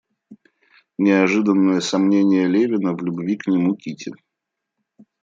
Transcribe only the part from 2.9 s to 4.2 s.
в любви к нему Кити.